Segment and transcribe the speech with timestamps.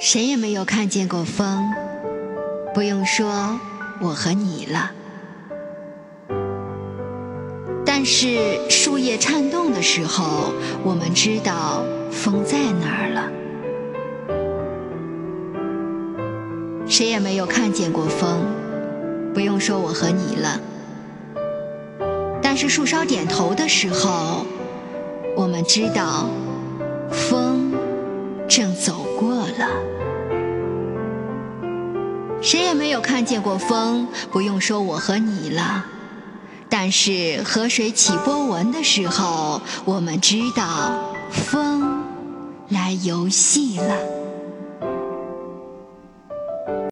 [0.00, 1.72] 谁也没有看见过风，
[2.72, 3.58] 不用说
[4.00, 4.92] 我和你了。
[7.84, 10.52] 但是树叶颤动的时候，
[10.84, 11.82] 我们知道
[12.12, 13.28] 风在哪儿了。
[16.86, 18.46] 谁也没有看见过风，
[19.34, 20.60] 不用说我和你了。
[22.40, 24.46] 但是树梢点头的时候，
[25.36, 26.30] 我们知道
[27.10, 27.37] 风
[28.48, 29.68] 正走过了。
[32.40, 35.84] 谁也没有看见过风，不用说我和你了。
[36.68, 42.04] 但是河水起波纹的时候，我们知道风
[42.68, 44.17] 来游戏了。